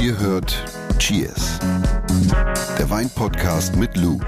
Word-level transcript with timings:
Ihr 0.00 0.18
hört 0.18 0.64
Cheers, 0.98 1.58
der 2.78 2.88
Weinpodcast 2.90 3.76
mit 3.76 3.96
Lou. 3.96 4.18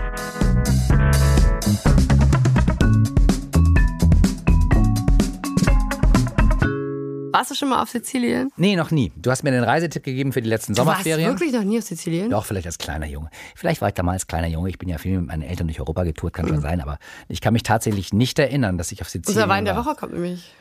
Warst 7.35 7.51
du 7.51 7.55
schon 7.55 7.71
mal 7.71 7.83
auf 7.83 7.89
Sizilien? 7.89 8.51
Nee, 8.57 8.77
noch 8.77 8.91
nie. 8.91 9.11
Du 9.17 9.31
hast 9.31 9.43
mir 9.43 9.51
den 9.53 9.65
Reisetipp 9.65 10.05
gegeben 10.05 10.33
für 10.33 10.43
die 10.43 10.51
letzten 10.51 10.75
Du 10.75 10.85
warst 10.85 11.03
Sommerferien. 11.05 11.31
wirklich 11.31 11.53
noch 11.53 11.65
nie 11.65 11.79
auf 11.79 11.85
Sizilien? 11.85 12.29
Doch, 12.31 12.45
vielleicht 12.45 12.67
als 12.67 12.77
kleiner 12.77 13.07
Junge. 13.07 13.31
Vielleicht 13.57 13.81
war 13.81 13.89
ich 13.89 13.95
da 13.95 14.03
mal 14.03 14.13
als 14.13 14.27
kleiner 14.27 14.49
Junge. 14.49 14.69
Ich 14.69 14.79
bin 14.79 14.89
ja 14.91 14.99
viel 14.99 15.19
mit 15.19 15.29
meinen 15.29 15.43
Eltern 15.43 15.67
durch 15.67 15.81
Europa 15.81 16.05
getourt, 16.05 16.35
kann 16.35 16.47
schon 16.47 16.61
sein. 16.61 16.83
Aber 16.83 16.99
ich 17.29 17.41
kann 17.41 17.55
mich 17.55 17.63
tatsächlich 17.63 18.13
nicht 18.13 18.39
erinnern, 18.39 18.77
dass 18.77 18.93
ich 18.93 19.01
auf 19.01 19.09
Sizilien 19.09 19.43
Unser 19.43 19.49
Wein 19.49 19.65
der 19.65 19.77
war. 19.77 19.87
Woche 19.87 19.95
kommt 19.97 20.13
nämlich 20.13 20.53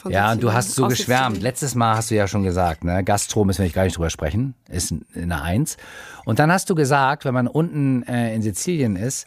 von 0.00 0.12
Ja, 0.12 0.32
und 0.32 0.42
du 0.42 0.52
hast 0.52 0.74
so 0.74 0.88
geschwärmt. 0.88 1.42
Letztes 1.42 1.74
Mal 1.74 1.96
hast 1.96 2.10
du 2.10 2.14
ja 2.14 2.26
schon 2.26 2.42
gesagt, 2.42 2.84
ne? 2.84 3.04
Gastro 3.04 3.44
müssen 3.44 3.58
wir 3.58 3.64
nicht 3.64 3.74
gar 3.74 3.84
nicht 3.84 3.96
drüber 3.96 4.10
sprechen. 4.10 4.54
Ist 4.68 4.94
eine 5.14 5.42
Eins. 5.42 5.76
Und 6.24 6.38
dann 6.38 6.50
hast 6.50 6.68
du 6.70 6.74
gesagt, 6.74 7.24
wenn 7.24 7.34
man 7.34 7.46
unten 7.46 8.02
äh, 8.04 8.34
in 8.34 8.42
Sizilien 8.42 8.96
ist, 8.96 9.26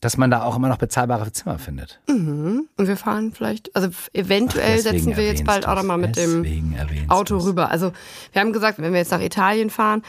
dass 0.00 0.16
man 0.16 0.30
da 0.30 0.42
auch 0.42 0.56
immer 0.56 0.68
noch 0.68 0.78
bezahlbare 0.78 1.30
Zimmer 1.32 1.58
findet. 1.58 2.00
Und 2.06 2.68
wir 2.76 2.96
fahren 2.96 3.32
vielleicht, 3.32 3.74
also 3.76 3.88
eventuell 4.14 4.76
Deswegen 4.76 4.98
setzen 4.98 5.16
wir 5.16 5.26
jetzt 5.26 5.44
bald 5.44 5.66
auch 5.66 5.74
du's. 5.74 5.82
noch 5.82 5.88
mal 5.88 5.98
mit 5.98 6.16
dem 6.16 6.74
Auto 7.08 7.36
rüber. 7.36 7.70
Also 7.70 7.92
wir 8.32 8.40
haben 8.40 8.52
gesagt, 8.52 8.78
wenn 8.78 8.92
wir 8.92 9.00
jetzt 9.00 9.10
nach 9.10 9.20
Italien 9.20 9.68
fahren, 9.68 10.02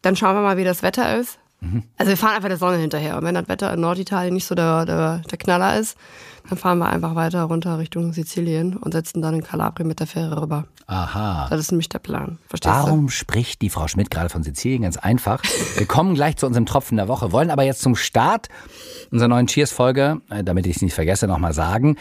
dann 0.00 0.16
schauen 0.16 0.34
wir 0.34 0.40
mal, 0.42 0.56
wie 0.56 0.64
das 0.64 0.82
Wetter 0.82 1.18
ist. 1.18 1.38
Mhm. 1.64 1.82
Also 1.96 2.10
wir 2.10 2.16
fahren 2.16 2.36
einfach 2.36 2.48
der 2.48 2.58
Sonne 2.58 2.76
hinterher. 2.76 3.16
Und 3.16 3.24
wenn 3.24 3.34
das 3.34 3.48
Wetter 3.48 3.72
in 3.72 3.80
Norditalien 3.80 4.34
nicht 4.34 4.46
so 4.46 4.54
der, 4.54 4.84
der, 4.84 5.18
der 5.30 5.38
Knaller 5.38 5.78
ist, 5.78 5.96
dann 6.48 6.58
fahren 6.58 6.78
wir 6.78 6.90
einfach 6.90 7.14
weiter 7.14 7.44
runter 7.44 7.78
Richtung 7.78 8.12
Sizilien 8.12 8.76
und 8.76 8.92
setzen 8.92 9.22
dann 9.22 9.34
in 9.34 9.42
Kalabrien 9.42 9.88
mit 9.88 10.00
der 10.00 10.06
Fähre 10.06 10.42
rüber. 10.42 10.66
Aha. 10.86 11.46
Das 11.48 11.58
ist 11.58 11.72
nämlich 11.72 11.88
der 11.88 11.98
Plan. 11.98 12.38
Verstehst 12.48 12.74
Warum 12.74 13.08
spricht 13.08 13.62
die 13.62 13.70
Frau 13.70 13.88
Schmidt 13.88 14.10
gerade 14.10 14.28
von 14.28 14.42
Sizilien? 14.42 14.82
Ganz 14.82 14.98
einfach. 14.98 15.42
Wir 15.76 15.86
kommen 15.86 16.14
gleich 16.14 16.36
zu 16.36 16.46
unserem 16.46 16.66
Tropfen 16.66 16.98
der 16.98 17.08
Woche, 17.08 17.32
wollen 17.32 17.50
aber 17.50 17.62
jetzt 17.62 17.80
zum 17.80 17.96
Start 17.96 18.48
unserer 19.10 19.28
neuen 19.28 19.46
Cheers-Folge, 19.46 20.20
äh, 20.28 20.44
damit 20.44 20.66
ich 20.66 20.76
es 20.76 20.82
nicht 20.82 20.94
vergesse, 20.94 21.26
nochmal 21.26 21.54
sagen. 21.54 21.96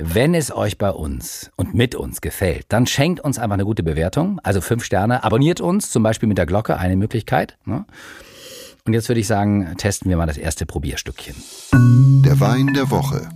Wenn 0.00 0.34
es 0.34 0.54
euch 0.54 0.78
bei 0.78 0.90
uns 0.90 1.50
und 1.56 1.74
mit 1.74 1.96
uns 1.96 2.20
gefällt, 2.20 2.66
dann 2.68 2.86
schenkt 2.86 3.20
uns 3.20 3.38
einfach 3.38 3.54
eine 3.54 3.64
gute 3.64 3.82
Bewertung, 3.82 4.38
also 4.44 4.60
fünf 4.60 4.84
Sterne. 4.84 5.24
Abonniert 5.24 5.60
uns, 5.60 5.90
zum 5.90 6.04
Beispiel 6.04 6.28
mit 6.28 6.38
der 6.38 6.46
Glocke, 6.46 6.76
eine 6.76 6.94
Möglichkeit. 6.94 7.56
Ne? 7.64 7.84
Und 8.88 8.94
jetzt 8.94 9.10
würde 9.10 9.20
ich 9.20 9.26
sagen, 9.26 9.74
testen 9.76 10.08
wir 10.08 10.16
mal 10.16 10.24
das 10.24 10.38
erste 10.38 10.64
Probierstückchen. 10.64 11.34
Der 12.24 12.40
Wein 12.40 12.72
der 12.72 12.90
Woche. 12.90 13.28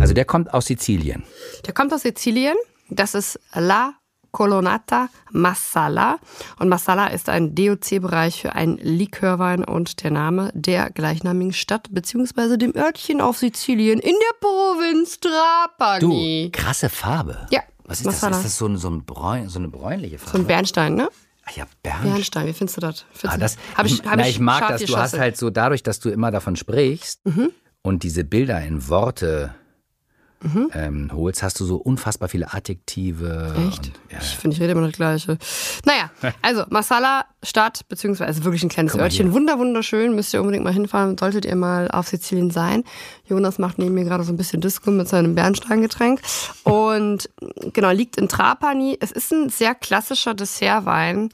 Also 0.00 0.14
der 0.14 0.24
kommt 0.24 0.54
aus 0.54 0.64
Sizilien. 0.64 1.24
du? 1.56 1.62
Der 1.66 1.74
kommt 1.74 1.92
aus 1.92 2.00
Sizilien. 2.00 2.56
Das 2.88 3.12
ist 3.14 3.38
La 3.52 3.92
Colonnata 4.32 5.10
Massala. 5.30 6.16
Und 6.58 6.70
Massala 6.70 7.08
ist 7.08 7.28
ein 7.28 7.54
DOC-Bereich 7.54 8.40
für 8.40 8.54
einen 8.54 8.78
Likörwein 8.78 9.62
und 9.62 10.02
der 10.02 10.10
Name 10.10 10.50
der 10.54 10.88
gleichnamigen 10.88 11.52
Stadt 11.52 11.88
beziehungsweise 11.90 12.56
dem 12.56 12.74
Örtchen 12.74 13.20
auf 13.20 13.36
Sizilien 13.36 13.98
in 14.00 14.14
der 14.14 14.38
Provinz 14.40 15.20
Du, 15.20 15.28
Trapani. 15.28 16.48
krasse 16.50 16.88
Farbe. 16.88 17.46
Ja, 17.50 17.60
Was 17.84 17.98
ist 18.00 18.06
Marsala. 18.06 18.30
das? 18.30 18.38
Ist 18.38 18.52
das 18.52 18.56
so, 18.56 18.66
ein, 18.68 18.78
so, 18.78 18.88
ein 18.88 19.04
bräun, 19.04 19.50
so 19.50 19.58
eine 19.58 19.68
bräunliche 19.68 20.16
Farbe? 20.16 20.32
So 20.38 20.42
ein 20.42 20.46
Bernstein, 20.46 20.94
ne? 20.94 21.10
Ach 21.50 21.56
ja, 21.56 21.66
Bernstein. 21.82 22.10
Bernstein, 22.12 22.46
wie 22.46 22.52
findest 22.52 22.76
du 22.76 22.80
das? 22.82 23.04
Findest 23.12 23.24
Ah, 23.34 23.38
das, 23.38 23.56
hab 23.74 23.86
ich, 23.86 24.02
hab 24.04 24.16
na, 24.16 24.22
ich, 24.24 24.30
ich 24.30 24.38
mag 24.40 24.68
das. 24.68 24.82
Du 24.84 24.96
hast 24.96 25.18
halt 25.18 25.36
so 25.36 25.48
dadurch, 25.50 25.82
dass 25.82 25.98
du 26.00 26.10
immer 26.10 26.30
davon 26.30 26.56
sprichst 26.56 27.24
Mhm. 27.24 27.50
und 27.82 28.02
diese 28.02 28.24
Bilder 28.24 28.60
in 28.62 28.88
Worte 28.88 29.54
ähm, 30.72 31.10
holst, 31.12 31.42
hast 31.42 31.58
du 31.60 31.64
so 31.64 31.76
unfassbar 31.76 32.28
viele 32.28 32.52
Adjektive. 32.52 33.54
Echt? 33.68 33.86
Und, 33.86 33.92
ja, 34.10 34.18
Ich 34.20 34.36
finde, 34.36 34.54
ich 34.56 34.62
rede 34.62 34.72
immer 34.72 34.86
das 34.86 34.92
Gleiche. 34.92 35.38
Naja, 35.84 36.10
also 36.42 36.64
Marsala 36.70 37.24
Stadt, 37.42 37.88
beziehungsweise 37.88 38.44
wirklich 38.44 38.62
ein 38.62 38.68
kleines 38.68 38.96
Örtchen. 38.96 39.32
Wunder, 39.32 39.58
wunderschön. 39.58 40.14
Müsst 40.14 40.34
ihr 40.34 40.40
unbedingt 40.40 40.64
mal 40.64 40.72
hinfahren. 40.72 41.16
Solltet 41.18 41.44
ihr 41.44 41.56
mal 41.56 41.90
auf 41.90 42.08
Sizilien 42.08 42.50
sein. 42.50 42.84
Jonas 43.24 43.58
macht 43.58 43.78
neben 43.78 43.94
mir 43.94 44.04
gerade 44.04 44.24
so 44.24 44.32
ein 44.32 44.36
bisschen 44.36 44.60
Disco 44.60 44.90
mit 44.90 45.08
seinem 45.08 45.34
Bernsteingetränk. 45.34 46.20
Und 46.64 47.30
genau, 47.72 47.90
liegt 47.90 48.16
in 48.16 48.28
Trapani. 48.28 48.96
Es 49.00 49.12
ist 49.12 49.32
ein 49.32 49.48
sehr 49.50 49.74
klassischer 49.74 50.34
Dessertwein. 50.34 51.30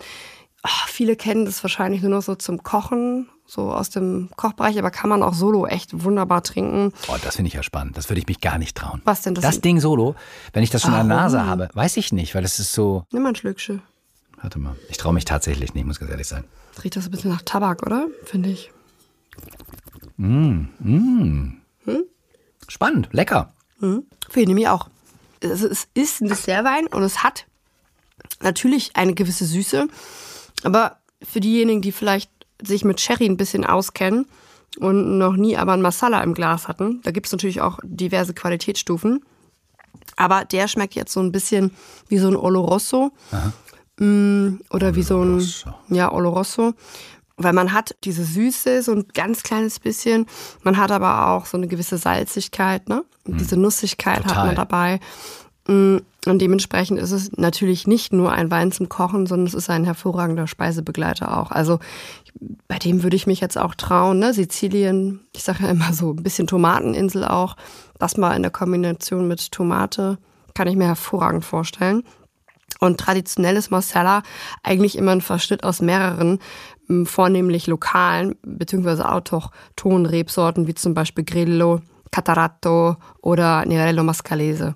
Ah, 0.62 0.86
viele 0.86 1.14
kennen 1.16 1.44
das 1.44 1.62
wahrscheinlich 1.62 2.00
nur 2.00 2.10
noch 2.10 2.22
so 2.22 2.34
zum 2.34 2.62
Kochen, 2.62 3.28
so 3.46 3.72
aus 3.72 3.90
dem 3.90 4.30
Kochbereich, 4.36 4.78
aber 4.78 4.90
kann 4.90 5.10
man 5.10 5.22
auch 5.22 5.34
solo 5.34 5.66
echt 5.66 6.02
wunderbar 6.02 6.42
trinken. 6.42 6.92
oh, 7.08 7.16
das 7.22 7.36
finde 7.36 7.48
ich 7.48 7.54
ja 7.54 7.62
spannend. 7.62 7.96
Das 7.96 8.08
würde 8.08 8.20
ich 8.20 8.26
mich 8.26 8.40
gar 8.40 8.58
nicht 8.58 8.76
trauen. 8.76 9.02
Was 9.04 9.22
denn 9.22 9.34
das? 9.34 9.42
Das 9.42 9.60
Ding 9.60 9.80
solo, 9.80 10.14
wenn 10.52 10.62
ich 10.62 10.70
das 10.70 10.82
schon 10.82 10.92
in 10.92 10.96
der 10.96 11.08
Warum? 11.08 11.22
Nase 11.22 11.46
habe, 11.46 11.68
weiß 11.74 11.96
ich 11.98 12.12
nicht, 12.12 12.34
weil 12.34 12.42
das 12.42 12.58
ist 12.58 12.72
so. 12.72 13.04
Nimm 13.12 13.22
mal 13.22 13.30
ein 13.30 13.36
Schlückchen. 13.36 13.82
Warte 14.40 14.58
mal. 14.58 14.76
Ich 14.88 14.96
traue 14.96 15.12
mich 15.14 15.24
tatsächlich 15.24 15.74
nicht, 15.74 15.86
muss 15.86 15.98
ganz 16.00 16.10
ehrlich 16.10 16.26
sein. 16.26 16.44
Das 16.74 16.84
riecht 16.84 16.96
das 16.96 17.04
ein 17.06 17.10
bisschen 17.10 17.30
nach 17.30 17.42
Tabak, 17.42 17.82
oder? 17.86 18.08
Finde 18.24 18.50
ich. 18.50 18.70
Spannend, 22.68 23.08
lecker. 23.12 23.52
Finde 23.78 24.04
ich 24.34 24.46
nämlich 24.46 24.68
auch. 24.68 24.88
Also 25.42 25.68
es 25.68 25.88
ist 25.94 26.22
ein 26.22 26.28
Dessertwein 26.28 26.86
und 26.86 27.02
es 27.02 27.22
hat 27.22 27.46
natürlich 28.40 28.96
eine 28.96 29.14
gewisse 29.14 29.44
Süße. 29.44 29.88
Aber 30.62 30.98
für 31.22 31.40
diejenigen, 31.40 31.82
die 31.82 31.92
vielleicht 31.92 32.30
sich 32.62 32.84
mit 32.84 33.00
Sherry 33.00 33.26
ein 33.26 33.36
bisschen 33.36 33.64
auskennen 33.64 34.26
und 34.78 35.18
noch 35.18 35.34
nie 35.36 35.56
aber 35.56 35.72
ein 35.72 35.82
Masala 35.82 36.22
im 36.22 36.34
Glas 36.34 36.68
hatten, 36.68 37.00
da 37.02 37.10
gibt 37.10 37.26
es 37.26 37.32
natürlich 37.32 37.60
auch 37.60 37.78
diverse 37.82 38.34
Qualitätsstufen. 38.34 39.24
Aber 40.16 40.44
der 40.44 40.68
schmeckt 40.68 40.94
jetzt 40.94 41.12
so 41.12 41.20
ein 41.20 41.32
bisschen 41.32 41.72
wie 42.08 42.18
so 42.18 42.28
ein 42.28 42.36
Oloroso. 42.36 43.12
Mm, 43.98 44.56
Oder 44.70 44.94
wie 44.94 45.02
so 45.02 45.16
ein 45.22 45.34
Oloroso. 45.34 45.74
ja, 45.88 46.12
Oloroso. 46.12 46.74
Weil 47.36 47.52
man 47.52 47.72
hat 47.72 47.96
diese 48.04 48.24
Süße, 48.24 48.82
so 48.82 48.92
ein 48.92 49.06
ganz 49.12 49.42
kleines 49.42 49.80
bisschen. 49.80 50.26
Man 50.62 50.76
hat 50.76 50.92
aber 50.92 51.28
auch 51.28 51.46
so 51.46 51.56
eine 51.56 51.66
gewisse 51.66 51.98
Salzigkeit, 51.98 52.88
ne? 52.88 53.04
Und 53.26 53.40
Diese 53.40 53.56
Nussigkeit 53.56 54.18
hat 54.24 54.28
Total. 54.28 54.46
man 54.46 54.54
dabei. 54.56 55.00
Und 56.26 56.40
dementsprechend 56.40 56.98
ist 56.98 57.10
es 57.10 57.32
natürlich 57.36 57.86
nicht 57.86 58.12
nur 58.12 58.32
ein 58.32 58.50
Wein 58.50 58.72
zum 58.72 58.88
Kochen, 58.88 59.26
sondern 59.26 59.46
es 59.46 59.54
ist 59.54 59.68
ein 59.68 59.84
hervorragender 59.84 60.46
Speisebegleiter 60.46 61.36
auch. 61.36 61.50
Also 61.50 61.80
bei 62.66 62.78
dem 62.78 63.02
würde 63.02 63.16
ich 63.16 63.26
mich 63.26 63.40
jetzt 63.40 63.58
auch 63.58 63.74
trauen, 63.74 64.18
ne? 64.18 64.32
Sizilien, 64.32 65.20
ich 65.32 65.44
sage 65.44 65.64
ja 65.64 65.70
immer 65.70 65.92
so 65.92 66.10
ein 66.10 66.22
bisschen 66.22 66.46
Tomateninsel 66.46 67.24
auch. 67.24 67.56
Das 67.98 68.16
mal 68.16 68.34
in 68.34 68.42
der 68.42 68.50
Kombination 68.50 69.28
mit 69.28 69.52
Tomate 69.52 70.18
kann 70.54 70.68
ich 70.68 70.76
mir 70.76 70.86
hervorragend 70.86 71.44
vorstellen. 71.44 72.04
Und 72.80 72.98
traditionelles 72.98 73.70
Marsala 73.70 74.22
eigentlich 74.62 74.96
immer 74.96 75.12
ein 75.12 75.20
Verschnitt 75.20 75.62
aus 75.62 75.80
mehreren, 75.80 76.38
m, 76.88 77.06
vornehmlich 77.06 77.66
lokalen 77.66 78.34
beziehungsweise 78.42 79.10
autochthonen 79.10 80.06
Rebsorten, 80.06 80.66
wie 80.66 80.74
zum 80.74 80.94
Beispiel 80.94 81.24
Grillo, 81.24 81.80
Catarato 82.10 82.96
oder 83.20 83.64
Nerello 83.64 84.02
Mascalese. 84.02 84.74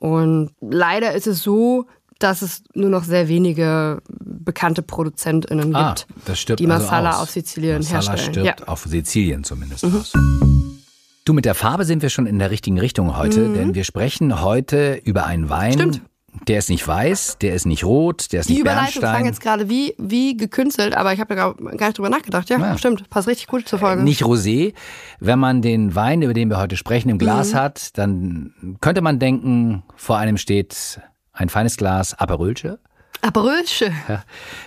Und 0.00 0.50
leider 0.60 1.12
ist 1.12 1.26
es 1.26 1.42
so, 1.42 1.86
dass 2.18 2.42
es 2.42 2.62
nur 2.74 2.90
noch 2.90 3.04
sehr 3.04 3.28
wenige 3.28 4.00
bekannte 4.08 4.82
ProduzentInnen 4.82 5.74
Ah, 5.74 5.94
gibt, 5.94 6.06
das 6.26 6.40
stirbt 6.40 6.60
die 6.60 6.66
also 6.68 6.84
Masala 6.84 7.10
aus. 7.16 7.22
auf 7.22 7.30
Sizilien 7.30 7.78
Masala 7.78 8.12
herstellen. 8.12 8.32
stirbt 8.34 8.46
Ja. 8.60 8.64
Mhm. 8.64 8.68
auf 8.68 8.84
Sizilien 8.84 9.44
zumindest 9.44 9.84
aus. 9.84 10.12
Du, 11.24 11.32
mit 11.34 11.44
der 11.44 11.54
Farbe 11.54 11.84
sind 11.84 12.00
wir 12.02 12.08
schon 12.08 12.26
in 12.26 12.38
der 12.38 12.50
richtigen 12.50 12.78
Richtung 12.80 13.16
heute, 13.16 13.52
denn 13.52 13.74
wir 13.74 13.84
sprechen 13.84 14.40
heute 14.40 15.00
über 15.04 15.26
einen 15.26 15.48
Wein. 15.50 15.70
Mhm. 15.70 15.74
Stimmt. 15.74 16.00
Der 16.46 16.58
ist 16.58 16.70
nicht 16.70 16.86
weiß, 16.86 17.38
der 17.40 17.54
ist 17.54 17.66
nicht 17.66 17.84
rot, 17.84 18.32
der 18.32 18.40
ist 18.40 18.48
Die 18.48 18.52
nicht 18.54 18.60
Überleitung 18.60 19.00
klang 19.00 19.02
Bernstein. 19.12 19.24
jetzt 19.26 19.40
gerade 19.40 19.68
wie, 19.68 19.94
wie 19.98 20.36
gekünstelt, 20.36 20.94
aber 20.96 21.12
ich 21.12 21.20
habe 21.20 21.34
da 21.34 21.52
gar 21.76 21.86
nicht 21.88 21.98
drüber 21.98 22.08
nachgedacht. 22.10 22.48
Ja, 22.48 22.58
Ja. 22.58 22.78
stimmt. 22.78 23.08
Passt 23.10 23.28
richtig 23.28 23.46
gut 23.48 23.66
zur 23.68 23.78
Folge. 23.78 24.02
Nicht 24.02 24.22
rosé. 24.22 24.74
Wenn 25.20 25.38
man 25.38 25.60
den 25.62 25.94
Wein, 25.94 26.22
über 26.22 26.34
den 26.34 26.48
wir 26.50 26.58
heute 26.58 26.76
sprechen, 26.76 27.08
im 27.08 27.18
Glas 27.18 27.52
Mhm. 27.52 27.56
hat, 27.56 27.98
dann 27.98 28.76
könnte 28.80 29.00
man 29.00 29.18
denken, 29.18 29.82
vor 29.96 30.16
einem 30.18 30.36
steht 30.36 31.00
ein 31.32 31.48
feines 31.48 31.76
Glas 31.76 32.14
Aperölche. 32.14 32.78
Aperölche. 33.20 33.92
Ja. 34.08 34.22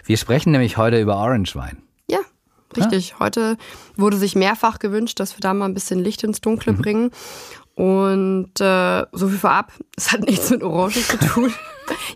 Wir 0.06 0.18
sprechen 0.18 0.52
nämlich 0.52 0.78
heute 0.78 1.00
über 1.00 1.16
Orangewein. 1.18 1.78
Ja, 2.10 2.20
richtig. 2.76 3.18
Heute 3.20 3.58
wurde 3.96 4.18
sich 4.18 4.36
mehrfach 4.36 4.80
gewünscht, 4.80 5.20
dass 5.20 5.36
wir 5.38 5.40
da 5.42 5.54
mal 5.54 5.66
ein 5.66 5.74
bisschen 5.74 6.00
Licht 6.00 6.24
ins 6.24 6.42
Dunkle 6.42 6.74
bringen. 6.74 7.12
Und 7.76 8.60
äh, 8.60 9.06
so 9.12 9.28
viel 9.28 9.38
vorab, 9.38 9.74
es 9.96 10.12
hat 10.12 10.22
nichts 10.22 10.50
mit 10.50 10.64
Orangen 10.64 10.94
zu 10.94 11.18
tun. 11.18 11.54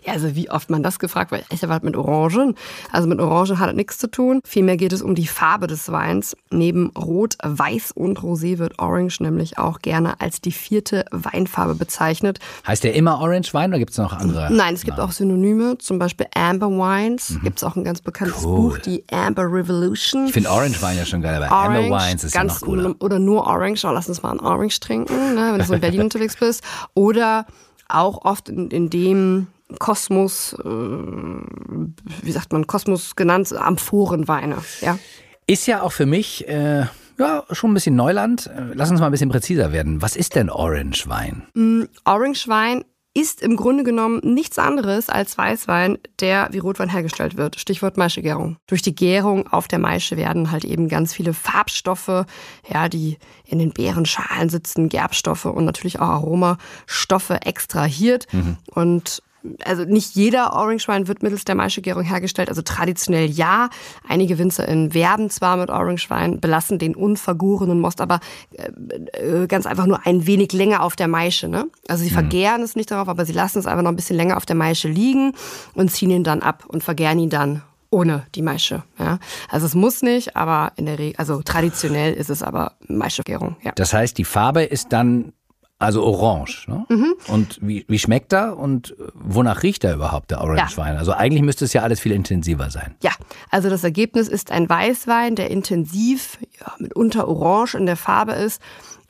ja, 0.04 0.12
also 0.12 0.34
wie 0.34 0.50
oft 0.50 0.70
man 0.70 0.82
das 0.82 0.98
gefragt 0.98 1.30
wird, 1.30 1.44
ist 1.52 1.62
ja 1.62 1.68
was 1.68 1.82
mit 1.82 1.96
Orangen? 1.96 2.54
Also 2.92 3.08
mit 3.08 3.20
Orangen 3.20 3.58
hat 3.58 3.70
es 3.70 3.76
nichts 3.76 3.98
zu 3.98 4.10
tun. 4.10 4.40
Vielmehr 4.44 4.76
geht 4.76 4.92
es 4.92 5.02
um 5.02 5.14
die 5.14 5.26
Farbe 5.26 5.66
des 5.66 5.90
Weins. 5.90 6.36
Neben 6.50 6.90
Rot, 6.90 7.36
Weiß 7.42 7.92
und 7.92 8.20
Rosé 8.20 8.58
wird 8.58 8.78
Orange 8.78 9.20
nämlich 9.22 9.58
auch 9.58 9.80
gerne 9.80 10.20
als 10.20 10.40
die 10.40 10.52
vierte 10.52 11.04
Weinfarbe 11.10 11.74
bezeichnet. 11.74 12.38
Heißt 12.66 12.84
der 12.84 12.94
immer 12.94 13.20
Orangewein 13.20 13.70
oder 13.70 13.78
gibt 13.78 13.92
es 13.92 13.98
noch 13.98 14.12
andere? 14.12 14.52
Nein, 14.52 14.74
es 14.74 14.82
gibt 14.84 15.00
auch 15.00 15.12
Synonyme, 15.12 15.78
zum 15.78 15.98
Beispiel 15.98 16.26
Amber 16.34 16.68
Wines. 16.68 17.38
Gibt 17.42 17.58
es 17.58 17.64
auch 17.64 17.76
ein 17.76 17.84
ganz 17.84 18.00
bekanntes 18.00 18.42
Mhm. 18.42 18.46
Cool. 18.46 18.56
Buch, 18.70 18.78
die 18.78 19.04
Amber 19.10 19.44
Revolution. 19.50 20.26
Ich 20.26 20.32
finde 20.32 20.50
Orangewein 20.50 20.96
ja 20.96 21.04
schon 21.04 21.22
geil, 21.22 21.42
aber 21.42 21.52
Amber 21.54 21.90
Wines 21.90 22.24
ist 22.24 22.34
ja 22.34 22.40
ganz 22.40 22.60
noch 22.60 22.66
cooler. 22.66 22.94
Oder 23.00 23.18
nur 23.18 23.46
Orange, 23.46 23.84
oh, 23.84 23.92
lass 23.92 24.08
uns 24.08 24.22
mal 24.22 24.32
ein 24.32 24.40
Orange 24.40 24.80
trinken, 24.80 25.34
ne, 25.34 25.48
wenn 25.52 25.58
du 25.58 25.64
so 25.64 25.74
in 25.74 25.80
Berlin 25.80 26.00
unterwegs 26.02 26.36
bist. 26.36 26.62
Oder 26.94 27.46
auch 27.88 28.24
oft 28.24 28.48
in, 28.48 28.70
in 28.70 28.90
dem 28.90 29.46
Kosmos, 29.78 30.54
äh, 30.54 30.66
wie 30.66 32.32
sagt 32.32 32.52
man, 32.52 32.66
Kosmos 32.66 33.16
genannt, 33.16 33.52
Amphorenweine. 33.52 34.58
Ja. 34.80 34.98
Ist 35.46 35.66
ja 35.66 35.82
auch 35.82 35.92
für 35.92 36.06
mich 36.06 36.46
äh, 36.48 36.86
ja 37.18 37.44
schon 37.50 37.70
ein 37.70 37.74
bisschen 37.74 37.96
Neuland. 37.96 38.50
Lass 38.74 38.90
uns 38.90 39.00
mal 39.00 39.06
ein 39.06 39.12
bisschen 39.12 39.30
präziser 39.30 39.72
werden. 39.72 40.02
Was 40.02 40.16
ist 40.16 40.34
denn 40.34 40.50
Orange 40.50 41.08
Wein? 41.08 41.46
Mm, 41.54 41.84
Orange 42.04 42.48
Wein 42.48 42.84
ist 43.16 43.40
im 43.40 43.56
Grunde 43.56 43.82
genommen 43.82 44.20
nichts 44.22 44.58
anderes 44.58 45.08
als 45.08 45.38
Weißwein, 45.38 45.96
der 46.20 46.48
wie 46.52 46.58
Rotwein 46.58 46.90
hergestellt 46.90 47.38
wird. 47.38 47.58
Stichwort 47.58 47.96
Maischegärung. 47.96 48.58
Durch 48.66 48.82
die 48.82 48.94
Gärung 48.94 49.48
auf 49.48 49.68
der 49.68 49.78
Maische 49.78 50.18
werden 50.18 50.50
halt 50.50 50.66
eben 50.66 50.88
ganz 50.88 51.14
viele 51.14 51.32
Farbstoffe, 51.32 52.26
ja, 52.68 52.88
die 52.90 53.16
in 53.46 53.58
den 53.58 53.72
Beerenschalen 53.72 54.50
sitzen, 54.50 54.90
Gerbstoffe 54.90 55.46
und 55.46 55.64
natürlich 55.64 55.98
auch 55.98 56.08
Aromastoffe 56.08 57.40
extrahiert. 57.42 58.26
Mhm. 58.34 58.58
Und 58.66 59.22
also 59.64 59.84
nicht 59.84 60.14
jeder 60.14 60.52
Orange 60.52 60.88
Wein 60.88 61.08
wird 61.08 61.22
mittels 61.22 61.44
der 61.44 61.54
Maischegärung 61.54 62.02
hergestellt, 62.02 62.48
also 62.48 62.62
traditionell 62.62 63.26
ja. 63.30 63.68
Einige 64.08 64.38
WinzerInnen 64.38 64.94
werben 64.94 65.30
zwar 65.30 65.56
mit 65.56 65.70
Orange 65.70 66.08
Wein, 66.10 66.40
belassen 66.40 66.78
den 66.78 66.94
unvergorenen 66.94 67.80
Most 67.80 68.00
aber 68.00 68.20
äh, 68.52 69.42
äh, 69.42 69.46
ganz 69.46 69.66
einfach 69.66 69.86
nur 69.86 70.06
ein 70.06 70.26
wenig 70.26 70.52
länger 70.52 70.82
auf 70.82 70.96
der 70.96 71.08
Maische. 71.08 71.48
Ne? 71.48 71.66
Also 71.88 72.04
sie 72.04 72.10
mhm. 72.10 72.14
vergären 72.14 72.62
es 72.62 72.76
nicht 72.76 72.90
darauf, 72.90 73.08
aber 73.08 73.24
sie 73.24 73.32
lassen 73.32 73.58
es 73.58 73.66
einfach 73.66 73.82
noch 73.82 73.90
ein 73.90 73.96
bisschen 73.96 74.16
länger 74.16 74.36
auf 74.36 74.46
der 74.46 74.56
Maische 74.56 74.88
liegen 74.88 75.32
und 75.74 75.90
ziehen 75.90 76.10
ihn 76.10 76.24
dann 76.24 76.42
ab 76.42 76.64
und 76.68 76.82
vergären 76.82 77.18
ihn 77.18 77.30
dann 77.30 77.62
ohne 77.90 78.26
die 78.34 78.42
Maische. 78.42 78.82
Ja? 78.98 79.18
Also 79.48 79.66
es 79.66 79.74
muss 79.74 80.02
nicht, 80.02 80.36
aber 80.36 80.72
in 80.76 80.86
der 80.86 80.98
Regel, 80.98 81.14
also 81.18 81.42
traditionell 81.42 82.14
ist 82.14 82.30
es 82.30 82.42
aber 82.42 82.72
Maischegärung. 82.88 83.56
Ja. 83.62 83.72
Das 83.76 83.92
heißt, 83.92 84.18
die 84.18 84.24
Farbe 84.24 84.64
ist 84.64 84.92
dann 84.92 85.32
also 85.78 86.04
orange. 86.04 86.66
Ne? 86.68 86.86
Mhm. 86.88 87.14
Und 87.28 87.58
wie, 87.60 87.84
wie 87.88 87.98
schmeckt 87.98 88.32
er 88.32 88.56
und 88.56 88.96
wonach 89.14 89.62
riecht 89.62 89.84
er 89.84 89.94
überhaupt, 89.94 90.30
der 90.30 90.40
Orange 90.40 90.72
ja. 90.72 90.76
Wein? 90.76 90.96
Also 90.96 91.12
eigentlich 91.12 91.42
müsste 91.42 91.66
es 91.66 91.72
ja 91.72 91.82
alles 91.82 92.00
viel 92.00 92.12
intensiver 92.12 92.70
sein. 92.70 92.94
Ja, 93.02 93.12
also 93.50 93.68
das 93.68 93.84
Ergebnis 93.84 94.28
ist 94.28 94.50
ein 94.50 94.68
Weißwein, 94.68 95.36
der 95.36 95.50
intensiv, 95.50 96.38
ja, 96.60 96.72
mitunter 96.78 97.28
orange 97.28 97.74
in 97.74 97.86
der 97.86 97.96
Farbe 97.96 98.32
ist 98.32 98.62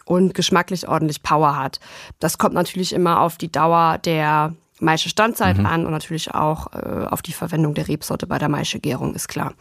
und 0.05 0.35
geschmacklich 0.35 0.89
ordentlich 0.89 1.23
Power 1.23 1.57
hat. 1.57 1.79
Das 2.19 2.39
kommt 2.39 2.55
natürlich 2.55 2.93
immer 2.93 3.21
auf 3.21 3.37
die 3.39 3.51
Dauer 3.51 3.99
der 3.99 4.55
Maische 4.79 5.09
Standzeit 5.09 5.57
mhm. 5.57 5.67
an 5.67 5.87
und 5.87 5.93
natürlich 5.93 6.35
auch 6.35 6.73
äh, 6.73 7.07
auf 7.07 7.23
die 7.23 7.33
Verwendung 7.33 7.75
der 7.75 7.89
Rebsorte 7.89 8.27
bei 8.27 8.39
der 8.39 8.49
Maische 8.49 8.79
Gärung, 8.79 9.15
ist 9.15 9.29
klar. 9.29 9.55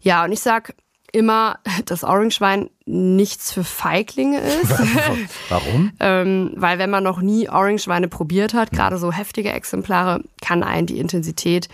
Ja, 0.00 0.24
und 0.24 0.32
ich 0.32 0.40
sag, 0.40 0.74
immer, 1.16 1.58
dass 1.86 2.04
Orangewein 2.04 2.68
nichts 2.84 3.50
für 3.50 3.64
Feiglinge 3.64 4.38
ist. 4.38 4.70
Warum? 5.48 5.92
ähm, 5.98 6.52
weil 6.56 6.78
wenn 6.78 6.90
man 6.90 7.02
noch 7.02 7.22
nie 7.22 7.48
Orangeweine 7.48 8.08
probiert 8.08 8.52
hat, 8.52 8.70
hm. 8.70 8.76
gerade 8.76 8.98
so 8.98 9.10
heftige 9.12 9.50
Exemplare, 9.50 10.22
kann 10.42 10.62
einen 10.62 10.86
die 10.86 10.98
Intensität 10.98 11.68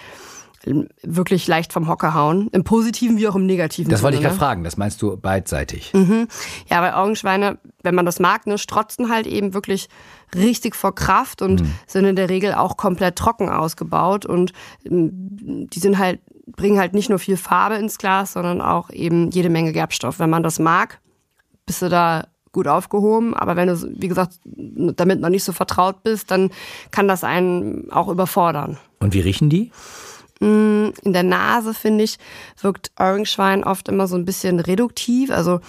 wirklich 1.03 1.47
leicht 1.47 1.73
vom 1.73 1.89
Hocker 1.89 2.15
hauen. 2.15 2.49
Im 2.53 2.65
Positiven 2.65 3.17
wie 3.17 3.29
auch 3.29 3.35
im 3.35 3.47
Negativen. 3.47 3.91
Das 3.91 4.03
wollte 4.03 4.17
ich 4.17 4.23
gerade 4.23 4.35
ne? 4.35 4.39
fragen. 4.39 4.65
Das 4.65 4.77
meinst 4.77 5.03
du 5.03 5.17
beidseitig? 5.17 5.93
Mhm. 5.93 6.29
Ja, 6.69 6.83
weil 6.83 6.95
Orangeweine, 6.95 7.59
wenn 7.83 7.95
man 7.95 8.07
das 8.07 8.21
mag, 8.21 8.47
ne, 8.47 8.59
strotzen 8.59 9.11
halt 9.11 9.27
eben 9.27 9.55
wirklich 9.55 9.89
richtig 10.35 10.77
vor 10.77 10.95
Kraft 10.95 11.43
und 11.43 11.63
mhm. 11.63 11.75
sind 11.87 12.05
in 12.05 12.17
der 12.17 12.29
Regel 12.29 12.55
auch 12.55 12.77
komplett 12.77 13.17
trocken 13.17 13.49
ausgebaut 13.49 14.25
und 14.25 14.53
ähm, 14.85 15.69
die 15.69 15.79
sind 15.79 15.99
halt 15.99 16.21
bringen 16.47 16.79
halt 16.79 16.93
nicht 16.93 17.09
nur 17.09 17.19
viel 17.19 17.37
Farbe 17.37 17.77
ins 17.77 17.99
Glas, 17.99 18.33
sondern 18.33 18.61
auch 18.61 18.91
eben 18.91 19.31
jede 19.31 19.49
Menge 19.49 19.73
Gerbstoff. 19.73 20.19
Wenn 20.19 20.31
man 20.31 20.43
das 20.43 20.59
mag, 20.59 21.01
bist 21.67 21.83
du 21.83 21.89
da 21.89 22.27
gut 22.53 22.69
aufgehoben. 22.69 23.35
Aber 23.35 23.57
wenn 23.57 23.69
du, 23.69 23.77
wie 23.99 24.09
gesagt, 24.09 24.39
damit 24.45 25.21
noch 25.21 25.31
nicht 25.31 25.45
so 25.45 25.53
vertraut 25.53 26.03
bist, 26.03 26.31
dann 26.31 26.51
kann 26.91 27.09
das 27.09 27.25
einen 27.25 27.91
auch 27.91 28.09
überfordern. 28.09 28.79
Und 29.01 29.15
wie 29.15 29.21
riechen 29.21 29.51
die? 29.51 29.73
Mm, 30.43 30.91
in 31.03 31.13
der 31.13 31.23
Nase, 31.23 31.73
finde 31.73 32.03
ich, 32.03 32.19
wirkt 32.61 32.91
Orange 32.99 33.39
Wein 33.39 33.63
oft 33.63 33.89
immer 33.89 34.09
so 34.09 34.17
ein 34.17 34.25
bisschen 34.25 34.59
reduktiv. 34.59 35.31
Also 35.31 35.61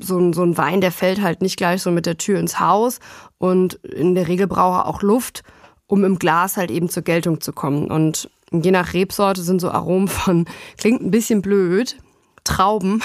so 0.00 0.18
ein, 0.18 0.32
so 0.32 0.44
ein 0.44 0.56
Wein, 0.56 0.80
der 0.80 0.92
fällt 0.92 1.20
halt 1.20 1.42
nicht 1.42 1.56
gleich 1.56 1.82
so 1.82 1.90
mit 1.90 2.06
der 2.06 2.16
Tür 2.16 2.38
ins 2.38 2.60
Haus. 2.60 3.00
Und 3.38 3.74
in 3.84 4.14
der 4.14 4.28
Regel 4.28 4.46
braucht 4.46 4.84
er 4.84 4.86
auch 4.86 5.02
Luft, 5.02 5.42
um 5.86 6.04
im 6.04 6.20
Glas 6.20 6.56
halt 6.56 6.70
eben 6.70 6.88
zur 6.88 7.02
Geltung 7.02 7.40
zu 7.40 7.52
kommen. 7.52 7.90
Und 7.90 8.30
je 8.52 8.70
nach 8.70 8.94
Rebsorte 8.94 9.42
sind 9.42 9.60
so 9.60 9.70
Aromen 9.70 10.06
von, 10.06 10.46
klingt 10.78 11.02
ein 11.02 11.10
bisschen 11.10 11.42
blöd, 11.42 11.96
Trauben, 12.44 13.02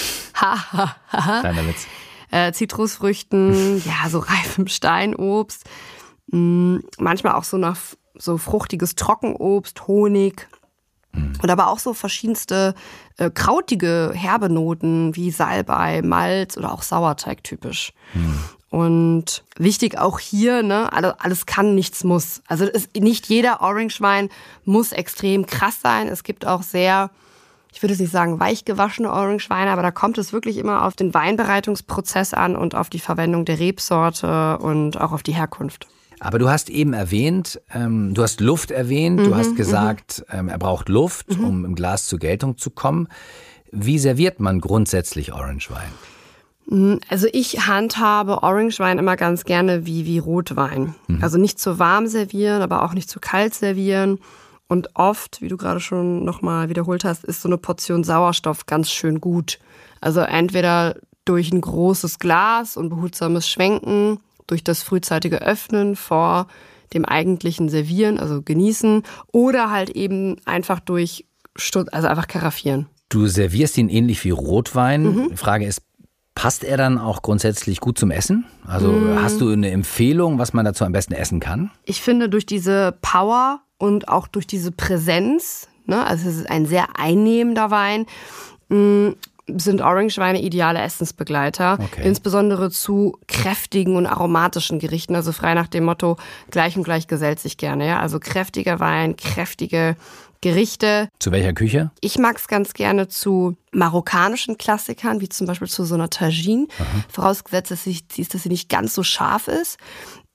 Kleiner 0.32 1.66
Witz. 1.66 1.86
Äh, 2.30 2.52
Zitrusfrüchten, 2.52 3.78
ja, 3.84 4.10
so 4.10 4.18
reifem 4.18 4.66
Steinobst, 4.66 5.64
mh, 6.32 6.80
manchmal 6.98 7.34
auch 7.34 7.44
so 7.44 7.58
nach 7.58 7.78
so 8.18 8.38
fruchtiges 8.38 8.94
Trockenobst, 8.94 9.86
Honig. 9.86 10.48
Mhm. 11.12 11.32
Und 11.42 11.50
aber 11.50 11.68
auch 11.68 11.78
so 11.78 11.94
verschiedenste 11.94 12.74
äh, 13.16 13.30
krautige, 13.30 14.12
herbe 14.14 14.50
Noten 14.50 15.16
wie 15.16 15.30
Salbei, 15.30 16.02
Malz 16.02 16.56
oder 16.56 16.72
auch 16.72 16.82
Sauerteig 16.82 17.44
typisch. 17.44 17.92
Mhm. 18.14 18.38
Und 18.70 19.44
wichtig 19.56 19.96
auch 19.96 20.18
hier, 20.18 20.62
ne, 20.62 20.92
alles 20.92 21.46
kann, 21.46 21.74
nichts 21.74 22.04
muss. 22.04 22.42
Also 22.46 22.66
ist, 22.66 22.94
nicht 22.96 23.26
jeder 23.26 23.62
Orange 23.62 24.00
Wein 24.02 24.28
muss 24.64 24.92
extrem 24.92 25.46
krass 25.46 25.80
sein. 25.80 26.06
Es 26.06 26.22
gibt 26.22 26.46
auch 26.46 26.62
sehr, 26.62 27.10
ich 27.72 27.82
würde 27.82 27.96
nicht 27.96 28.12
sagen 28.12 28.38
weich 28.40 28.66
gewaschene 28.66 29.10
Orange 29.10 29.48
Weine, 29.48 29.70
aber 29.70 29.80
da 29.80 29.90
kommt 29.90 30.18
es 30.18 30.34
wirklich 30.34 30.58
immer 30.58 30.84
auf 30.84 30.94
den 30.96 31.14
Weinbereitungsprozess 31.14 32.34
an 32.34 32.56
und 32.56 32.74
auf 32.74 32.90
die 32.90 32.98
Verwendung 32.98 33.46
der 33.46 33.58
Rebsorte 33.58 34.58
und 34.58 35.00
auch 35.00 35.12
auf 35.12 35.22
die 35.22 35.34
Herkunft. 35.34 35.88
Aber 36.20 36.38
du 36.38 36.48
hast 36.48 36.70
eben 36.70 36.92
erwähnt, 36.92 37.60
ähm, 37.72 38.14
du 38.14 38.22
hast 38.22 38.40
Luft 38.40 38.70
erwähnt, 38.70 39.20
mhm, 39.20 39.24
du 39.24 39.36
hast 39.36 39.56
gesagt, 39.56 40.24
mhm. 40.28 40.38
ähm, 40.38 40.48
er 40.48 40.58
braucht 40.58 40.88
Luft, 40.88 41.38
mhm. 41.38 41.44
um 41.44 41.64
im 41.64 41.74
Glas 41.74 42.06
zur 42.06 42.18
Geltung 42.18 42.58
zu 42.58 42.70
kommen. 42.70 43.08
Wie 43.70 43.98
serviert 43.98 44.40
man 44.40 44.60
grundsätzlich 44.60 45.32
Orange 45.32 45.70
Wein? 45.70 45.92
Mhm, 46.66 47.00
also 47.08 47.26
ich 47.32 47.66
handhabe 47.66 48.42
Orangewein 48.42 48.98
immer 48.98 49.16
ganz 49.16 49.44
gerne 49.44 49.86
wie, 49.86 50.04
wie 50.04 50.18
Rotwein. 50.18 50.94
Mhm. 51.06 51.22
Also 51.22 51.38
nicht 51.38 51.58
zu 51.58 51.78
warm 51.78 52.06
servieren, 52.06 52.62
aber 52.62 52.82
auch 52.82 52.94
nicht 52.94 53.08
zu 53.08 53.20
kalt 53.20 53.54
servieren. 53.54 54.18
Und 54.68 54.90
oft, 54.94 55.40
wie 55.40 55.48
du 55.48 55.56
gerade 55.56 55.80
schon 55.80 56.24
nochmal 56.24 56.68
wiederholt 56.68 57.04
hast, 57.04 57.24
ist 57.24 57.40
so 57.40 57.48
eine 57.48 57.56
Portion 57.56 58.04
Sauerstoff 58.04 58.66
ganz 58.66 58.90
schön 58.90 59.20
gut. 59.20 59.58
Also 60.00 60.20
entweder 60.20 60.96
durch 61.24 61.50
ein 61.52 61.60
großes 61.60 62.18
Glas 62.18 62.76
und 62.76 62.90
behutsames 62.90 63.48
Schwenken, 63.48 64.20
durch 64.48 64.64
das 64.64 64.82
frühzeitige 64.82 65.40
Öffnen 65.40 65.94
vor 65.94 66.48
dem 66.92 67.04
eigentlichen 67.04 67.68
Servieren, 67.68 68.18
also 68.18 68.42
genießen, 68.42 69.04
oder 69.30 69.70
halt 69.70 69.90
eben 69.90 70.36
einfach 70.44 70.80
durch, 70.80 71.26
also 71.92 72.08
einfach 72.08 72.26
karaffieren. 72.26 72.86
Du 73.08 73.26
servierst 73.26 73.78
ihn 73.78 73.88
ähnlich 73.88 74.24
wie 74.24 74.30
Rotwein. 74.30 75.02
Mhm. 75.02 75.36
Frage 75.36 75.64
ist, 75.64 75.82
Passt 76.38 76.62
er 76.62 76.76
dann 76.76 76.98
auch 76.98 77.22
grundsätzlich 77.22 77.80
gut 77.80 77.98
zum 77.98 78.12
Essen? 78.12 78.44
Also 78.64 78.92
mm. 78.92 79.20
hast 79.20 79.40
du 79.40 79.50
eine 79.50 79.72
Empfehlung, 79.72 80.38
was 80.38 80.52
man 80.52 80.64
dazu 80.64 80.84
am 80.84 80.92
besten 80.92 81.12
essen 81.12 81.40
kann? 81.40 81.72
Ich 81.84 82.00
finde, 82.00 82.28
durch 82.28 82.46
diese 82.46 82.96
Power 83.02 83.60
und 83.76 84.06
auch 84.06 84.28
durch 84.28 84.46
diese 84.46 84.70
Präsenz, 84.70 85.66
ne, 85.86 86.06
also 86.06 86.28
es 86.28 86.36
ist 86.36 86.48
ein 86.48 86.64
sehr 86.64 86.96
einnehmender 86.96 87.72
Wein, 87.72 88.06
mm, 88.68 89.14
sind 89.56 89.80
Orangeweine 89.80 90.42
ideale 90.42 90.80
Essensbegleiter, 90.80 91.78
okay. 91.80 92.06
insbesondere 92.06 92.70
zu 92.70 93.18
kräftigen 93.26 93.96
und 93.96 94.06
aromatischen 94.06 94.78
Gerichten, 94.78 95.14
also 95.14 95.32
frei 95.32 95.54
nach 95.54 95.68
dem 95.68 95.84
Motto 95.84 96.16
gleich 96.50 96.76
und 96.76 96.84
gleich 96.84 97.06
gesellt 97.06 97.40
sich 97.40 97.56
gerne, 97.56 97.86
ja, 97.86 98.00
also 98.00 98.20
kräftiger 98.20 98.80
Wein, 98.80 99.16
kräftige 99.16 99.96
Gerichte. 100.40 101.08
Zu 101.18 101.32
welcher 101.32 101.52
Küche? 101.52 101.90
Ich 102.00 102.18
mag 102.18 102.36
es 102.36 102.46
ganz 102.46 102.72
gerne 102.72 103.08
zu 103.08 103.56
marokkanischen 103.72 104.56
Klassikern, 104.56 105.20
wie 105.20 105.28
zum 105.28 105.46
Beispiel 105.46 105.68
zu 105.68 105.84
so 105.84 105.94
einer 105.94 106.10
Tagine. 106.10 106.68
Aha. 106.78 107.04
Vorausgesetzt, 107.08 107.70
dass 107.72 107.84
sie, 107.84 108.00
dass 108.06 108.42
sie 108.42 108.48
nicht 108.48 108.68
ganz 108.68 108.94
so 108.94 109.02
scharf 109.02 109.48
ist. 109.48 109.78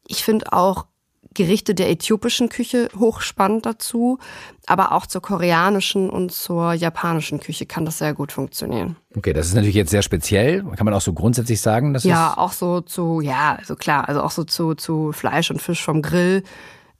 Ich 0.07 0.23
finde 0.23 0.51
auch 0.51 0.85
Gerichte 1.33 1.75
der 1.75 1.89
äthiopischen 1.89 2.49
Küche 2.49 2.89
hochspannend 2.97 3.65
dazu, 3.65 4.19
aber 4.65 4.91
auch 4.91 5.05
zur 5.05 5.21
koreanischen 5.21 6.09
und 6.09 6.31
zur 6.31 6.73
japanischen 6.73 7.39
Küche 7.39 7.65
kann 7.65 7.85
das 7.85 7.97
sehr 7.97 8.13
gut 8.13 8.31
funktionieren. 8.31 8.95
Okay, 9.15 9.33
das 9.33 9.47
ist 9.47 9.55
natürlich 9.55 9.75
jetzt 9.75 9.91
sehr 9.91 10.01
speziell. 10.01 10.63
Kann 10.63 10.85
man 10.85 10.93
auch 10.93 11.01
so 11.01 11.13
grundsätzlich 11.13 11.61
sagen, 11.61 11.93
dass 11.93 12.03
ja 12.03 12.37
auch 12.37 12.53
so 12.53 12.81
zu 12.81 13.21
ja 13.21 13.55
also 13.55 13.75
klar 13.75 14.07
also 14.07 14.21
auch 14.21 14.31
so 14.31 14.43
zu 14.43 14.75
zu 14.75 15.11
Fleisch 15.11 15.51
und 15.51 15.61
Fisch 15.61 15.83
vom 15.83 16.01
Grill 16.01 16.43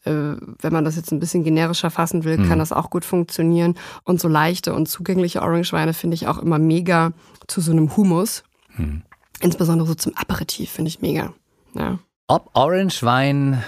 äh, 0.05 0.35
wenn 0.59 0.73
man 0.73 0.83
das 0.83 0.95
jetzt 0.95 1.11
ein 1.11 1.19
bisschen 1.19 1.43
generischer 1.43 1.89
fassen 1.89 2.23
will, 2.23 2.37
kann 2.37 2.55
mhm. 2.55 2.59
das 2.59 2.71
auch 2.71 2.89
gut 2.89 3.05
funktionieren. 3.05 3.75
Und 4.03 4.19
so 4.19 4.27
leichte 4.27 4.73
und 4.73 4.87
zugängliche 4.87 5.41
Orangeweine 5.41 5.93
finde 5.93 6.15
ich 6.15 6.27
auch 6.27 6.39
immer 6.39 6.59
mega 6.59 7.13
zu 7.47 7.61
so 7.61 7.71
einem 7.71 7.95
Humus. 7.95 8.43
Mhm. 8.75 9.03
Insbesondere 9.39 9.87
so 9.87 9.95
zum 9.95 10.15
Aperitif 10.15 10.71
finde 10.71 10.89
ich 10.89 11.01
mega. 11.01 11.33
Ja. 11.75 11.99
Ob 12.27 12.49
Orangewein 12.53 13.63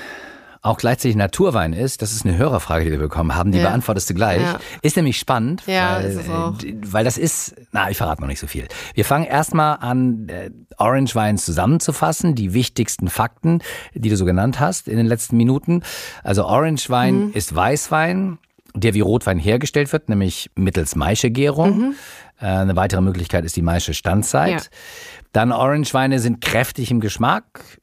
auch 0.66 0.78
gleichzeitig 0.78 1.16
Naturwein 1.16 1.74
ist, 1.74 2.02
das 2.02 2.12
ist 2.12 2.26
eine 2.26 2.38
Hörerfrage, 2.38 2.86
die 2.86 2.92
wir 2.92 2.98
bekommen 3.00 3.36
haben, 3.36 3.52
die 3.52 3.60
Ja. 3.60 3.66
beantwortest 3.70 4.10
du 4.10 4.14
gleich. 4.14 4.42
Ja. 4.42 4.60
Ist 4.82 4.96
nämlich 4.96 5.18
spannend, 5.20 5.64
Ja, 5.68 5.98
weil, 5.98 6.18
äh, 6.20 6.74
weil 6.92 7.04
das 7.06 7.18
ist, 7.18 7.56
na, 7.72 7.90
ich 7.90 7.98
verrate 7.98 8.22
noch 8.22 8.28
nicht 8.28 8.40
so 8.40 8.48
viel. 8.48 8.68
Wir 8.94 9.06
fangen 9.06 9.26
erstmal 9.26 9.78
an, 9.78 10.28
äh, 10.30 10.50
Orange 10.78 11.16
Wein 11.16 11.38
zusammenzufassen, 11.38 12.36
die 12.36 12.54
wichtigsten 12.54 13.10
Fakten, 13.10 13.60
die 13.94 14.10
du 14.10 14.18
so 14.18 14.26
genannt 14.26 14.60
hast 14.60 14.88
in 14.88 14.98
den 14.98 15.06
letzten 15.06 15.38
Minuten. 15.38 15.84
Also 16.24 16.46
Orange 16.46 16.90
Wein 16.90 17.26
Mhm. 17.28 17.32
ist 17.34 17.56
Weißwein, 17.56 18.38
der 18.74 18.94
wie 18.94 19.00
Rotwein 19.02 19.40
hergestellt 19.40 19.94
wird, 19.94 20.10
nämlich 20.10 20.50
mittels 20.56 20.96
Maischegärung. 20.96 21.94
Äh, 22.42 22.46
eine 22.48 22.76
weitere 22.76 23.02
Möglichkeit 23.02 23.46
ist 23.46 23.56
die 23.56 23.62
Maische 23.62 23.94
Standzeit. 23.94 24.54
Mhm. 24.72 25.28
Dann 25.32 25.52
Orange-Weine 25.52 26.20
sind 26.20 26.42
kräftig 26.42 26.92
im 26.92 27.00
Geschmack 27.02 27.80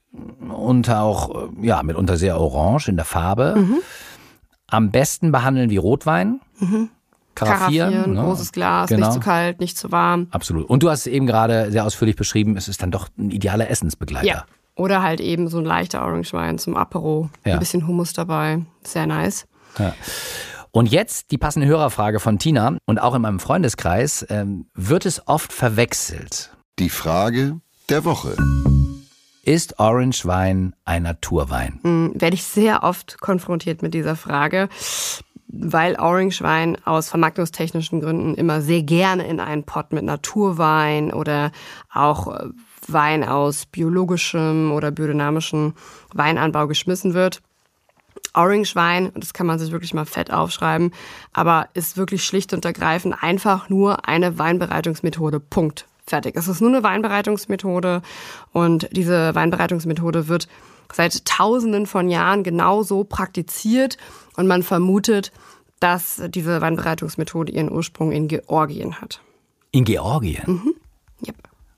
und 0.48 0.90
auch, 0.90 1.48
äh, 1.62 1.66
ja, 1.66 1.82
mitunter 1.82 2.16
sehr 2.16 2.38
orange 2.38 2.88
in 2.88 2.96
der 2.96 3.04
Farbe. 3.04 3.54
Mhm. 3.56 3.78
Am 4.66 4.90
besten 4.90 5.32
behandeln 5.32 5.70
wie 5.70 5.76
Rotwein. 5.76 6.40
Karaffieren. 6.58 6.90
Karaffieren, 7.34 8.14
ne? 8.14 8.22
großes 8.22 8.52
Glas, 8.52 8.88
Genau. 8.88 9.06
nicht 9.06 9.14
zu 9.14 9.20
kalt, 9.20 9.60
nicht 9.60 9.78
zu 9.78 9.90
warm. 9.90 10.28
Absolut. 10.30 10.68
Und 10.68 10.82
du 10.82 10.90
hast 10.90 11.00
es 11.00 11.06
eben 11.06 11.26
gerade 11.26 11.70
sehr 11.70 11.84
ausführlich 11.84 12.16
beschrieben, 12.16 12.56
es 12.56 12.68
ist 12.68 12.82
dann 12.82 12.90
doch 12.90 13.08
ein 13.18 13.30
idealer 13.30 13.70
Essensbegleiter. 13.70 14.26
Ja. 14.26 14.44
Oder 14.74 15.02
halt 15.02 15.20
eben 15.20 15.48
so 15.48 15.58
ein 15.58 15.64
leichter 15.64 16.02
Orange-Wein 16.02 16.58
zum 16.58 16.76
Apero. 16.76 17.28
Ja. 17.44 17.54
Ein 17.54 17.58
bisschen 17.58 17.86
Hummus 17.86 18.14
dabei. 18.14 18.62
Sehr 18.82 19.06
nice. 19.06 19.46
Und 20.70 20.90
jetzt 20.90 21.30
die 21.30 21.38
passende 21.38 21.66
Hörerfrage 21.66 22.20
von 22.20 22.38
Tina 22.38 22.76
und 22.86 22.98
auch 22.98 23.14
in 23.14 23.20
meinem 23.22 23.40
Freundeskreis 23.40 24.24
ähm, 24.30 24.66
wird 24.74 25.04
es 25.04 25.26
oft 25.28 25.52
verwechselt. 25.52 26.50
Die 26.78 26.88
Frage 26.88 27.60
der 27.90 28.04
Woche. 28.06 28.34
Ist 29.44 29.80
Orange 29.80 30.24
Wein 30.24 30.74
ein 30.84 31.02
Naturwein? 31.02 31.80
Hm, 31.82 32.12
Werde 32.14 32.34
ich 32.34 32.44
sehr 32.44 32.84
oft 32.84 33.20
konfrontiert 33.20 33.82
mit 33.82 33.92
dieser 33.92 34.14
Frage, 34.14 34.68
weil 35.48 35.96
Orange-Wein 35.96 36.78
aus 36.84 37.10
vermarktungstechnischen 37.10 38.00
Gründen 38.00 38.34
immer 38.34 38.62
sehr 38.62 38.82
gerne 38.82 39.26
in 39.26 39.40
einen 39.40 39.64
Pot 39.64 39.92
mit 39.92 40.04
Naturwein 40.04 41.12
oder 41.12 41.52
auch 41.92 42.28
äh, 42.28 42.48
Wein 42.88 43.22
aus 43.22 43.66
biologischem 43.66 44.72
oder 44.72 44.90
biodynamischem 44.90 45.74
Weinanbau 46.14 46.66
geschmissen 46.68 47.12
wird. 47.12 47.42
Orange-Wein, 48.34 49.10
und 49.10 49.22
das 49.22 49.34
kann 49.34 49.46
man 49.46 49.58
sich 49.58 49.72
wirklich 49.72 49.92
mal 49.92 50.06
fett 50.06 50.32
aufschreiben, 50.32 50.92
aber 51.32 51.68
ist 51.74 51.96
wirklich 51.96 52.24
schlicht 52.24 52.54
und 52.54 52.64
ergreifend 52.64 53.22
einfach 53.22 53.68
nur 53.68 54.08
eine 54.08 54.38
Weinbereitungsmethode. 54.38 55.38
Punkt. 55.38 55.86
Fertig. 56.06 56.36
Es 56.36 56.48
ist 56.48 56.60
nur 56.60 56.70
eine 56.70 56.82
Weinbereitungsmethode 56.82 58.02
und 58.52 58.88
diese 58.92 59.34
Weinbereitungsmethode 59.34 60.28
wird 60.28 60.48
seit 60.92 61.24
Tausenden 61.24 61.86
von 61.86 62.08
Jahren 62.10 62.42
genauso 62.42 63.04
praktiziert 63.04 63.96
und 64.36 64.46
man 64.46 64.62
vermutet, 64.62 65.32
dass 65.80 66.20
diese 66.28 66.60
Weinbereitungsmethode 66.60 67.52
ihren 67.52 67.70
Ursprung 67.72 68.12
in 68.12 68.28
Georgien 68.28 69.00
hat. 69.00 69.20
In 69.70 69.84
Georgien? 69.84 70.74
Yep. 71.26 71.36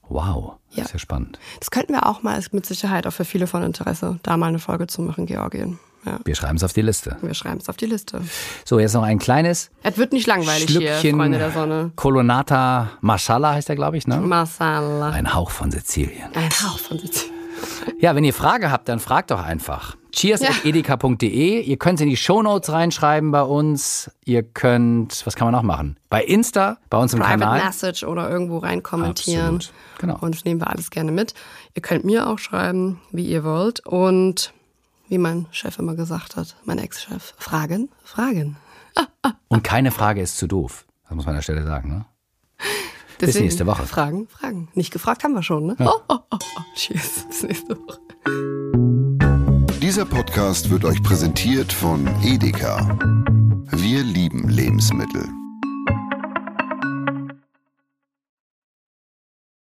Wow, 0.08 0.54
das 0.68 0.76
Mhm. 0.76 0.78
Ja. 0.78 0.84
ist 0.84 0.92
ja 0.94 0.98
spannend. 0.98 1.38
Das 1.60 1.70
könnten 1.70 1.92
wir 1.92 2.06
auch 2.06 2.22
mal, 2.22 2.38
ist 2.38 2.52
mit 2.52 2.66
Sicherheit 2.66 3.06
auch 3.06 3.12
für 3.12 3.24
viele 3.24 3.46
von 3.46 3.62
Interesse, 3.62 4.18
da 4.22 4.36
mal 4.36 4.48
eine 4.48 4.58
Folge 4.58 4.86
zu 4.88 5.00
machen, 5.02 5.26
Georgien. 5.26 5.78
Ja. 6.04 6.18
Wir 6.24 6.34
schreiben 6.34 6.56
es 6.56 6.64
auf 6.64 6.72
die 6.72 6.82
Liste. 6.82 7.16
Wir 7.22 7.34
schreiben 7.34 7.58
es 7.60 7.68
auf 7.68 7.76
die 7.76 7.86
Liste. 7.86 8.20
So, 8.64 8.78
jetzt 8.78 8.94
noch 8.94 9.02
ein 9.02 9.18
kleines 9.18 9.70
Es 9.82 9.96
wird 9.96 10.12
nicht 10.12 10.26
langweilig 10.26 10.66
hier, 10.68 10.80
Schlückchen 10.80 11.16
Freunde 11.16 11.38
der 11.38 11.50
Sonne. 11.50 11.92
Colonnata 11.96 12.92
Mashallah 13.00 13.54
heißt 13.54 13.68
der, 13.68 13.76
glaube 13.76 13.96
ich, 13.96 14.06
ne? 14.06 14.18
Masala. 14.18 15.10
Ein 15.10 15.34
Hauch 15.34 15.50
von 15.50 15.70
Sizilien. 15.70 16.34
Ein 16.34 16.50
Hauch 16.50 16.78
von 16.78 16.98
Sizilien. 16.98 17.34
Ja, 17.98 18.14
wenn 18.14 18.24
ihr 18.24 18.34
Frage 18.34 18.70
habt, 18.70 18.88
dann 18.88 19.00
fragt 19.00 19.30
doch 19.30 19.42
einfach. 19.42 19.96
Cheers.edeka.de. 20.12 21.60
Ihr 21.62 21.76
könnt 21.76 21.98
es 21.98 22.02
in 22.02 22.08
die 22.08 22.16
Shownotes 22.16 22.70
reinschreiben 22.70 23.30
bei 23.32 23.42
uns. 23.42 24.10
Ihr 24.24 24.42
könnt, 24.42 25.26
was 25.26 25.34
kann 25.34 25.46
man 25.46 25.52
noch 25.52 25.62
machen? 25.62 25.98
Bei 26.08 26.22
Insta, 26.22 26.78
bei 26.88 26.98
uns 26.98 27.14
im 27.14 27.20
Private 27.20 27.40
Kanal. 27.40 27.64
Message 27.64 28.04
oder 28.04 28.30
irgendwo 28.30 28.58
rein 28.58 28.82
kommentieren. 28.82 29.56
Absolut. 29.56 29.72
Genau. 29.98 30.18
Und 30.20 30.44
nehmen 30.44 30.60
wir 30.60 30.70
alles 30.70 30.90
gerne 30.90 31.10
mit. 31.10 31.34
Ihr 31.74 31.82
könnt 31.82 32.04
mir 32.04 32.28
auch 32.28 32.38
schreiben, 32.38 33.00
wie 33.10 33.24
ihr 33.24 33.42
wollt. 33.42 33.84
Und 33.86 34.52
wie 35.08 35.18
mein 35.18 35.46
Chef 35.50 35.78
immer 35.78 35.94
gesagt 35.94 36.36
hat, 36.36 36.56
mein 36.64 36.78
Ex-Chef, 36.78 37.34
Fragen, 37.38 37.90
Fragen. 38.02 38.56
Und 39.48 39.64
keine 39.64 39.90
Frage 39.90 40.20
ist 40.20 40.36
zu 40.38 40.46
doof. 40.46 40.86
Das 41.04 41.14
muss 41.14 41.26
man 41.26 41.34
an 41.34 41.38
der 41.38 41.42
Stelle 41.42 41.64
sagen, 41.64 41.88
ne? 41.88 42.06
Deswegen 43.20 43.44
nächste 43.44 43.66
Woche. 43.66 43.86
Fragen, 43.86 44.26
Fragen. 44.28 44.68
Nicht 44.74 44.92
gefragt 44.92 45.24
haben 45.24 45.34
wir 45.34 45.42
schon, 45.42 45.66
ne? 45.66 45.76
Oh, 45.78 45.90
oh, 46.08 46.18
oh, 46.30 46.38
oh. 46.38 46.60
Cheers. 46.74 47.26
Bis 47.28 47.42
nächste 47.42 47.76
Woche. 47.78 48.00
Dieser 49.80 50.04
Podcast 50.04 50.70
wird 50.70 50.84
euch 50.84 51.02
präsentiert 51.02 51.72
von 51.72 52.06
Edeka. 52.22 52.98
Wir 53.70 54.02
lieben 54.02 54.48
Lebensmittel. 54.48 55.28